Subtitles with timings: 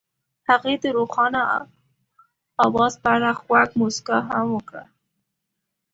[0.49, 1.41] هغې د روښانه
[2.65, 4.83] اواز په اړه خوږه موسکا هم وکړه.